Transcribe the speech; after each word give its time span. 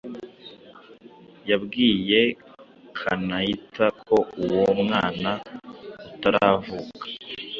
yabwiye 1.49 2.21
kanaitha 2.97 3.85
ko 4.05 4.15
uwo 4.43 4.67
mwana 4.83 5.31
utaravuka, 6.09 7.05